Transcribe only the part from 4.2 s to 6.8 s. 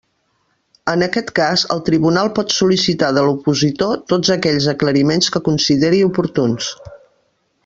aquells aclariments que consideri oportuns.